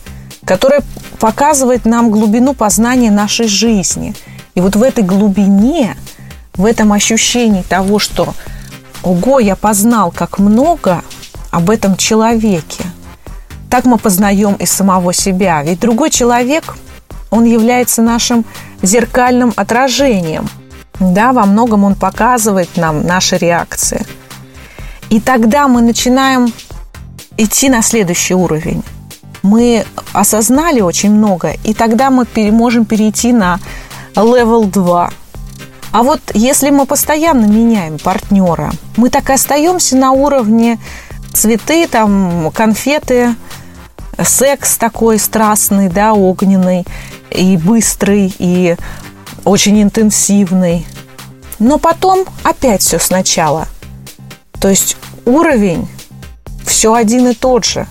которая 0.45 0.81
показывает 1.19 1.85
нам 1.85 2.11
глубину 2.11 2.53
познания 2.53 3.11
нашей 3.11 3.47
жизни. 3.47 4.13
И 4.55 4.61
вот 4.61 4.75
в 4.75 4.83
этой 4.83 5.03
глубине, 5.03 5.95
в 6.53 6.65
этом 6.65 6.91
ощущении 6.93 7.61
того, 7.61 7.99
что 7.99 8.33
«Ого, 9.03 9.39
я 9.39 9.55
познал 9.55 10.11
как 10.11 10.39
много 10.39 11.03
об 11.51 11.69
этом 11.69 11.95
человеке», 11.95 12.83
так 13.71 13.85
мы 13.85 13.97
познаем 13.97 14.55
и 14.55 14.65
самого 14.65 15.13
себя. 15.13 15.63
Ведь 15.63 15.79
другой 15.79 16.09
человек, 16.09 16.75
он 17.29 17.45
является 17.45 18.01
нашим 18.01 18.43
зеркальным 18.81 19.53
отражением. 19.55 20.49
Да, 20.99 21.31
во 21.31 21.45
многом 21.45 21.85
он 21.85 21.95
показывает 21.95 22.69
нам 22.75 23.07
наши 23.07 23.37
реакции. 23.37 24.05
И 25.09 25.21
тогда 25.21 25.69
мы 25.69 25.81
начинаем 25.81 26.53
идти 27.37 27.69
на 27.69 27.81
следующий 27.81 28.35
уровень. 28.35 28.83
Мы 29.41 29.85
осознали 30.11 30.81
очень 30.81 31.11
много, 31.11 31.53
и 31.63 31.73
тогда 31.73 32.09
мы 32.09 32.27
можем 32.51 32.83
перейти 32.83 33.31
на 33.31 33.59
level 34.15 34.65
2. 34.65 35.09
А 35.93 36.03
вот 36.03 36.19
если 36.33 36.69
мы 36.71 36.85
постоянно 36.85 37.45
меняем 37.45 37.97
партнера, 37.97 38.71
мы 38.97 39.09
так 39.09 39.29
и 39.29 39.33
остаемся 39.33 39.95
на 39.95 40.11
уровне 40.11 40.77
цветы, 41.33 41.87
там, 41.87 42.51
конфеты, 42.53 43.35
секс 44.23 44.77
такой 44.77 45.19
страстный, 45.19 45.89
да, 45.89 46.13
огненный 46.13 46.85
и 47.29 47.57
быстрый, 47.57 48.33
и 48.39 48.75
очень 49.45 49.81
интенсивный. 49.81 50.85
Но 51.59 51.77
потом 51.77 52.25
опять 52.43 52.81
все 52.81 52.99
сначала. 52.99 53.67
То 54.59 54.69
есть 54.69 54.97
уровень 55.25 55.87
все 56.65 56.93
один 56.93 57.27
и 57.27 57.33
тот 57.33 57.65
же. 57.65 57.87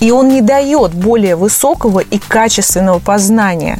И 0.00 0.10
он 0.10 0.28
не 0.28 0.40
дает 0.40 0.92
более 0.92 1.36
высокого 1.36 2.00
и 2.00 2.18
качественного 2.18 2.98
познания 2.98 3.78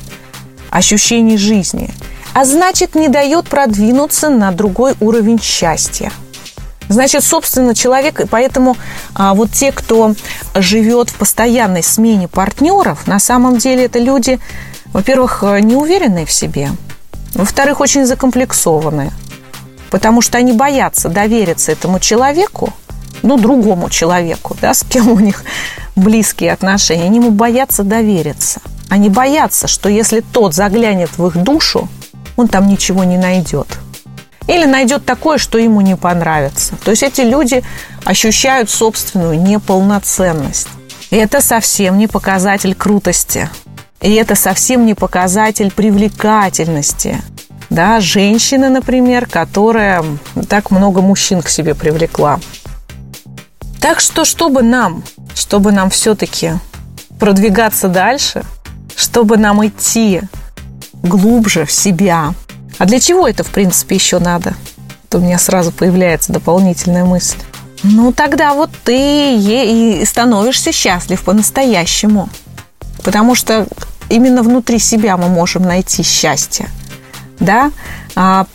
ощущений 0.71 1.37
жизни, 1.37 1.91
а 2.33 2.45
значит 2.45 2.95
не 2.95 3.09
дает 3.09 3.49
продвинуться 3.49 4.29
на 4.29 4.51
другой 4.51 4.95
уровень 5.01 5.41
счастья– 5.41 6.11
Значит, 6.89 7.25
собственно, 7.25 7.75
человек, 7.75 8.21
и 8.21 8.27
поэтому 8.27 8.77
а, 9.15 9.35
вот 9.35 9.51
те, 9.53 9.73
кто 9.73 10.15
живет 10.55 11.11
в 11.11 11.15
постоянной 11.15 11.83
смене 11.83 12.29
партнеров, 12.29 13.07
на 13.07 13.19
самом 13.19 13.57
деле 13.57 13.87
это 13.87 13.99
люди, 13.99 14.39
во-первых, 14.93 15.43
неуверенные 15.43 16.27
в 16.27 16.33
себе, 16.33 16.71
во-вторых, 17.35 17.81
очень 17.81 18.07
закомплексованные, 18.07 19.13
потому 19.91 20.21
что 20.21 20.39
они 20.39 20.53
боятся 20.53 21.09
довериться 21.09 21.73
этому 21.73 22.01
человеку, 22.01 22.73
ну, 23.23 23.39
другому 23.39 23.89
человеку, 23.89 24.55
да, 24.61 24.75
с 24.75 24.85
кем 24.85 25.09
у 25.09 25.19
них 25.19 25.43
близкие 25.97 26.53
отношения, 26.53 27.05
они 27.05 27.19
ему 27.19 27.31
боятся 27.31 27.83
довериться. 27.83 28.61
Они 28.91 29.09
боятся, 29.09 29.67
что 29.67 29.89
если 29.89 30.21
тот 30.21 30.55
заглянет 30.55 31.17
в 31.17 31.27
их 31.27 31.37
душу, 31.43 31.89
он 32.37 32.49
там 32.49 32.69
ничего 32.69 33.03
не 33.05 33.17
найдет– 33.17 33.67
или 34.47 34.65
найдет 34.65 35.05
такое, 35.05 35.39
что 35.39 35.59
ему 35.59 35.81
не 35.81 35.97
понравится. 35.97 36.75
То 36.85 36.91
есть 36.91 37.03
эти 37.03 37.23
люди 37.23 37.63
ощущают 38.05 38.71
собственную 38.71 39.41
неполноценность. 39.41 40.69
И 41.11 41.17
это 41.17 41.41
совсем 41.41 41.99
не 41.99 42.07
показатель 42.07 42.75
крутости. 42.75 43.49
И 44.01 44.13
это 44.15 44.35
совсем 44.35 44.85
не 44.85 44.95
показатель 44.95 45.71
привлекательности. 45.71 47.23
Да, 47.71 48.01
женщина, 48.01 48.69
например, 48.69 49.27
которая 49.27 50.05
так 50.49 50.71
много 50.71 51.01
мужчин 51.01 51.41
к 51.41 51.49
себе 51.49 51.75
привлекла. 51.75 52.39
Так 53.81 54.01
что, 54.01 54.25
чтобы 54.25 54.63
нам, 54.63 55.03
чтобы 55.35 55.73
нам 55.73 55.91
все-таки 55.91 56.53
продвигаться 57.19 57.89
дальше, 57.89 58.45
чтобы 58.97 59.37
нам 59.37 59.67
идти 59.67 60.23
глубже 61.03 61.65
в 61.65 61.73
себя, 61.73 62.35
а 62.79 62.87
для 62.87 63.01
чего 63.01 63.29
это, 63.29 63.45
в 63.45 63.51
принципе, 63.51 63.97
еще 63.97 64.19
надо? 64.19 64.55
То 65.09 65.19
у 65.19 65.21
меня 65.21 65.39
сразу 65.39 65.71
появляется 65.73 66.33
дополнительная 66.33 67.05
мысль. 67.05 67.39
Ну, 67.83 68.13
тогда 68.13 68.55
вот 68.55 68.71
ты 68.85 69.37
и 69.37 70.05
становишься 70.05 70.73
счастлив 70.73 71.23
по-настоящему. 71.23 72.29
Потому 73.03 73.35
что 73.35 73.67
именно 74.09 74.43
внутри 74.43 74.79
себя 74.79 75.17
мы 75.17 75.29
можем 75.29 75.63
найти 75.63 76.03
счастье. 76.03 76.69
Да? 77.39 77.71
А 78.17 78.47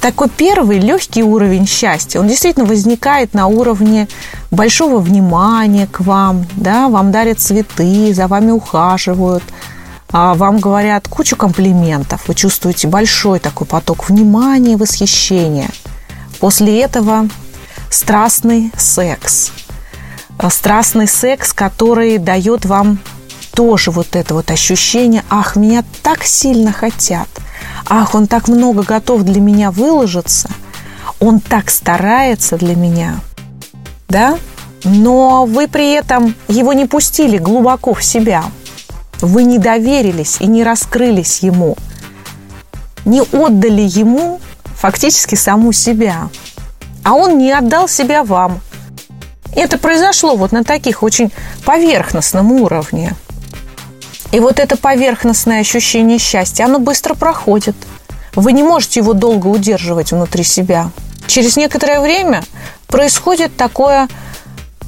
такой 0.00 0.30
первый 0.30 0.78
легкий 0.78 1.22
уровень 1.22 1.66
счастья, 1.66 2.20
он 2.20 2.28
действительно 2.28 2.64
возникает 2.64 3.34
на 3.34 3.48
уровне 3.48 4.08
большого 4.50 4.98
внимания 4.98 5.86
к 5.86 6.00
вам, 6.00 6.46
да, 6.56 6.88
вам 6.88 7.12
дарят 7.12 7.38
цветы, 7.38 8.14
за 8.14 8.26
вами 8.26 8.50
ухаживают– 8.50 9.44
а 9.52 9.59
вам 10.12 10.58
говорят 10.58 11.06
кучу 11.08 11.36
комплиментов, 11.36 12.26
вы 12.26 12.34
чувствуете 12.34 12.88
большой 12.88 13.38
такой 13.38 13.66
поток 13.66 14.08
внимания, 14.08 14.76
восхищения. 14.76 15.70
После 16.40 16.80
этого 16.80 17.28
страстный 17.90 18.72
секс. 18.76 19.52
А, 20.38 20.50
страстный 20.50 21.06
секс, 21.06 21.52
который 21.52 22.18
дает 22.18 22.64
вам 22.64 22.98
тоже 23.54 23.90
вот 23.90 24.16
это 24.16 24.34
вот 24.34 24.50
ощущение, 24.50 25.24
ах, 25.28 25.54
меня 25.54 25.84
так 26.02 26.24
сильно 26.24 26.72
хотят, 26.72 27.28
ах, 27.86 28.14
он 28.14 28.26
так 28.26 28.48
много 28.48 28.82
готов 28.82 29.22
для 29.22 29.40
меня 29.40 29.70
выложиться, 29.70 30.48
он 31.20 31.40
так 31.40 31.68
старается 31.68 32.56
для 32.56 32.74
меня, 32.74 33.20
да? 34.08 34.38
Но 34.82 35.44
вы 35.44 35.68
при 35.68 35.92
этом 35.92 36.34
его 36.48 36.72
не 36.72 36.86
пустили 36.86 37.36
глубоко 37.36 37.92
в 37.92 38.02
себя– 38.02 38.44
вы 39.22 39.44
не 39.44 39.58
доверились 39.58 40.36
и 40.40 40.46
не 40.46 40.64
раскрылись 40.64 41.40
ему, 41.40 41.76
не 43.04 43.20
отдали 43.20 43.82
ему 43.82 44.40
фактически 44.76 45.34
саму 45.34 45.72
себя, 45.72 46.28
а 47.04 47.14
он 47.14 47.38
не 47.38 47.52
отдал 47.52 47.88
себя 47.88 48.24
вам. 48.24 48.60
Это 49.54 49.78
произошло 49.78 50.36
вот 50.36 50.52
на 50.52 50.64
таких 50.64 51.02
очень 51.02 51.32
поверхностном 51.64 52.52
уровне. 52.52 53.14
И 54.32 54.38
вот 54.38 54.60
это 54.60 54.76
поверхностное 54.76 55.60
ощущение 55.60 56.18
счастья, 56.18 56.64
оно 56.64 56.78
быстро 56.78 57.14
проходит. 57.14 57.74
Вы 58.34 58.52
не 58.52 58.62
можете 58.62 59.00
его 59.00 59.12
долго 59.12 59.48
удерживать 59.48 60.12
внутри 60.12 60.44
себя. 60.44 60.90
Через 61.26 61.56
некоторое 61.56 62.00
время 62.00 62.44
происходит 62.86 63.56
такое, 63.56 64.08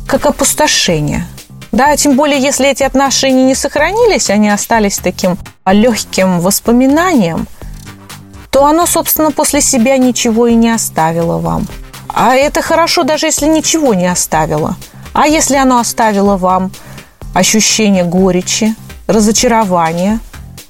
как 0.06 0.26
опустошение– 0.26 1.26
да, 1.72 1.96
тем 1.96 2.16
более, 2.16 2.38
если 2.38 2.68
эти 2.68 2.82
отношения 2.82 3.44
не 3.44 3.54
сохранились, 3.54 4.28
они 4.28 4.50
остались 4.50 4.98
таким 4.98 5.38
легким 5.66 6.40
воспоминанием, 6.40 7.48
то 8.50 8.66
оно, 8.66 8.84
собственно, 8.84 9.30
после 9.30 9.62
себя 9.62 9.96
ничего 9.96 10.46
и 10.46 10.54
не 10.54 10.70
оставило 10.70 11.38
вам. 11.38 11.66
А 12.08 12.34
это 12.34 12.60
хорошо, 12.60 13.04
даже 13.04 13.26
если 13.26 13.46
ничего 13.46 13.94
не 13.94 14.06
оставило. 14.06 14.76
А 15.14 15.26
если 15.26 15.56
оно 15.56 15.78
оставило 15.78 16.36
вам 16.36 16.70
ощущение 17.34 18.04
горечи, 18.04 18.74
разочарования, 19.06 20.20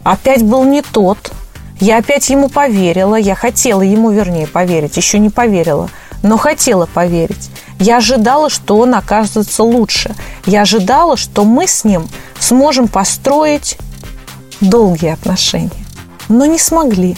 опять 0.04 0.44
был 0.44 0.62
не 0.62 0.82
тот, 0.82 1.32
я 1.80 1.98
опять 1.98 2.30
ему 2.30 2.48
поверила, 2.48 3.16
я 3.16 3.34
хотела 3.34 3.82
ему, 3.82 4.12
вернее, 4.12 4.46
поверить, 4.46 4.96
еще 4.96 5.18
не 5.18 5.30
поверила, 5.30 5.90
но 6.22 6.36
хотела 6.36 6.86
поверить. 6.86 7.50
Я 7.78 7.98
ожидала, 7.98 8.48
что 8.48 8.78
он 8.78 8.94
окажется 8.94 9.62
лучше. 9.62 10.14
Я 10.46 10.62
ожидала, 10.62 11.16
что 11.16 11.44
мы 11.44 11.66
с 11.66 11.84
ним 11.84 12.08
сможем 12.38 12.88
построить 12.88 13.76
долгие 14.60 15.12
отношения. 15.12 15.70
Но 16.28 16.46
не 16.46 16.58
смогли. 16.58 17.16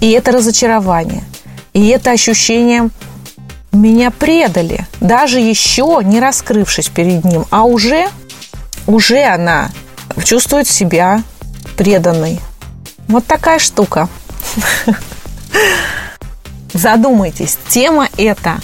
И 0.00 0.10
это 0.10 0.32
разочарование. 0.32 1.24
И 1.74 1.88
это 1.88 2.10
ощущение 2.10 2.90
меня 3.72 4.10
предали, 4.10 4.86
даже 5.00 5.40
еще 5.40 6.00
не 6.02 6.20
раскрывшись 6.20 6.88
перед 6.88 7.24
ним, 7.24 7.44
а 7.50 7.64
уже, 7.64 8.08
уже 8.86 9.22
она 9.22 9.70
чувствует 10.24 10.66
себя 10.66 11.22
преданной. 11.76 12.40
Вот 13.08 13.26
такая 13.26 13.58
штука. 13.58 14.08
Задумайтесь, 16.78 17.58
тема 17.68 18.08
эта 18.16 18.60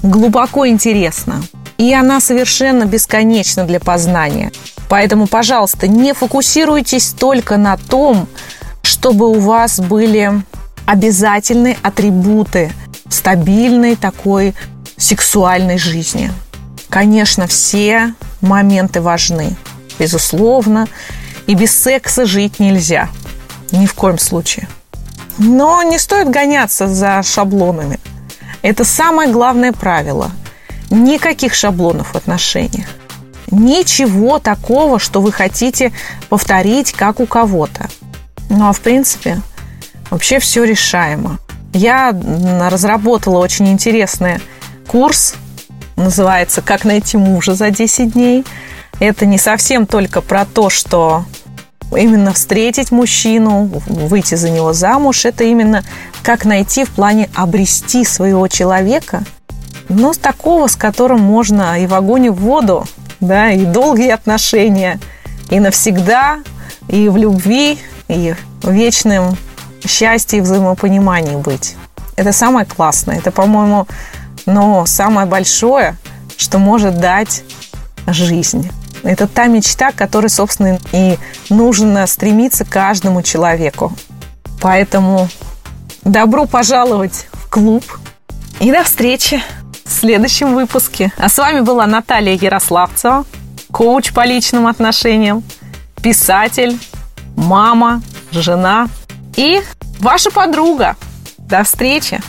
глубоко 0.00 0.68
интересна. 0.68 1.42
И 1.78 1.92
она 1.92 2.20
совершенно 2.20 2.84
бесконечна 2.84 3.64
для 3.64 3.80
познания. 3.80 4.52
Поэтому, 4.88 5.26
пожалуйста, 5.26 5.88
не 5.88 6.14
фокусируйтесь 6.14 7.08
только 7.10 7.56
на 7.56 7.76
том, 7.76 8.28
чтобы 8.82 9.28
у 9.28 9.40
вас 9.40 9.80
были 9.80 10.30
обязательные 10.86 11.76
атрибуты 11.82 12.72
стабильной 13.08 13.96
такой 13.96 14.54
сексуальной 14.96 15.76
жизни. 15.76 16.30
Конечно, 16.88 17.48
все 17.48 18.14
моменты 18.42 19.00
важны, 19.00 19.56
безусловно, 19.98 20.86
и 21.48 21.54
без 21.54 21.76
секса 21.76 22.26
жить 22.26 22.60
нельзя. 22.60 23.08
Ни 23.72 23.86
в 23.86 23.94
коем 23.94 24.20
случае. 24.20 24.68
Но 25.38 25.82
не 25.82 25.98
стоит 25.98 26.30
гоняться 26.30 26.86
за 26.86 27.22
шаблонами– 27.22 27.98
это 28.66 28.84
самое 28.84 29.30
главное 29.30 29.72
правило. 29.72 30.32
Никаких 30.90 31.54
шаблонов 31.54 32.08
в 32.08 32.16
отношениях. 32.16 32.88
Ничего 33.52 34.40
такого, 34.40 34.98
что 34.98 35.20
вы 35.20 35.30
хотите 35.30 35.92
повторить, 36.28 36.92
как 36.92 37.20
у 37.20 37.26
кого-то. 37.26 37.86
Ну 38.50 38.68
а 38.68 38.72
в 38.72 38.80
принципе, 38.80 39.40
вообще 40.10 40.40
все 40.40 40.64
решаемо. 40.64 41.38
Я 41.72 42.10
разработала 42.68 43.38
очень 43.38 43.68
интересный 43.68 44.40
курс, 44.88 45.34
называется 45.94 46.60
«Как 46.60 46.84
найти 46.84 47.16
мужа 47.16 47.54
за 47.54 47.70
10 47.70 48.14
дней». 48.14 48.44
Это 48.98 49.26
не 49.26 49.38
совсем 49.38 49.86
только 49.86 50.22
про 50.22 50.44
то, 50.44 50.70
что 50.70 51.24
именно 51.94 52.32
встретить 52.32 52.90
мужчину, 52.90 53.70
выйти 53.86 54.34
за 54.34 54.50
него 54.50 54.72
замуж, 54.72 55.24
это 55.24 55.44
именно 55.44 55.84
как 56.22 56.44
найти 56.44 56.84
в 56.84 56.90
плане 56.90 57.28
обрести 57.34 58.04
своего 58.04 58.48
человека, 58.48 59.24
но 59.88 60.12
с 60.12 60.18
такого, 60.18 60.66
с 60.66 60.76
которым 60.76 61.20
можно 61.20 61.80
и 61.80 61.86
в 61.86 61.94
огонь, 61.94 62.26
и 62.26 62.30
в 62.30 62.36
воду, 62.36 62.86
да, 63.20 63.50
и 63.50 63.64
долгие 63.64 64.10
отношения, 64.10 64.98
и 65.50 65.60
навсегда, 65.60 66.38
и 66.88 67.08
в 67.08 67.16
любви, 67.16 67.78
и 68.08 68.34
в 68.62 68.70
вечном 68.70 69.36
счастье 69.86 70.40
и 70.40 70.42
взаимопонимании 70.42 71.36
быть. 71.36 71.76
Это 72.16 72.32
самое 72.32 72.66
классное. 72.66 73.18
Это, 73.18 73.30
по-моему, 73.30 73.86
но 74.46 74.86
самое 74.86 75.26
большое, 75.26 75.96
что 76.36 76.58
может 76.58 76.98
дать 76.98 77.44
жизнь. 78.06 78.70
Это 79.06 79.28
та 79.28 79.46
мечта, 79.46 79.92
к 79.92 79.94
которой, 79.94 80.28
собственно, 80.28 80.78
и 80.92 81.16
нужно 81.48 82.06
стремиться 82.06 82.64
каждому 82.64 83.22
человеку. 83.22 83.92
Поэтому 84.60 85.28
добро 86.02 86.46
пожаловать 86.46 87.28
в 87.32 87.48
клуб 87.48 87.84
и 88.58 88.72
до 88.72 88.82
встречи 88.82 89.40
в 89.84 89.92
следующем 89.92 90.54
выпуске. 90.54 91.12
А 91.18 91.28
с 91.28 91.38
вами 91.38 91.60
была 91.60 91.86
Наталья 91.86 92.34
Ярославцева, 92.34 93.24
коуч 93.70 94.12
по 94.12 94.26
личным 94.26 94.66
отношениям, 94.66 95.44
писатель, 96.02 96.78
мама, 97.36 98.02
жена 98.32 98.88
и 99.36 99.60
ваша 100.00 100.30
подруга. 100.30 100.96
До 101.38 101.62
встречи! 101.62 102.20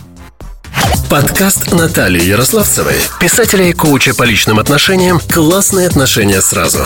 Подкаст 1.10 1.72
Натальи 1.72 2.24
Ярославцевой, 2.24 2.96
писателя 3.20 3.68
и 3.70 3.74
коуча 3.74 4.14
по 4.14 4.24
личным 4.24 4.60
отношениям 4.60 5.20
«Классные 5.20 5.88
отношения 5.88 6.42
сразу». 6.42 6.86